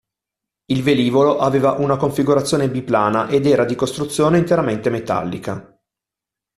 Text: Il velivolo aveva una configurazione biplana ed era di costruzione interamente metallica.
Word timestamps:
Il 0.65 0.81
velivolo 0.81 1.37
aveva 1.37 1.73
una 1.73 1.95
configurazione 1.95 2.71
biplana 2.71 3.27
ed 3.29 3.45
era 3.45 3.65
di 3.65 3.75
costruzione 3.75 4.39
interamente 4.39 4.89
metallica. 4.89 5.79